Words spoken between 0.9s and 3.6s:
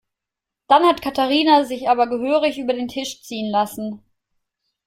Katharina sich aber gehörig über den Tisch ziehen